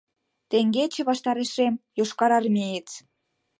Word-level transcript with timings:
Теҥгече 0.49 1.01
ваштарешем 1.07 1.73
йошкарармеец... 1.97 2.89